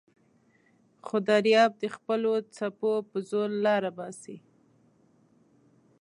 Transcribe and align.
خو 1.05 1.15
دریاب 1.29 1.71
د 1.81 1.85
خپلو 1.95 2.33
څپو 2.55 2.91
په 3.09 3.17
زور 3.29 3.49
لاره 3.65 3.91
باسي. 3.97 4.37